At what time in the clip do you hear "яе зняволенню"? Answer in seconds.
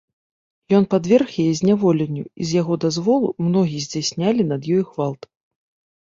1.43-2.23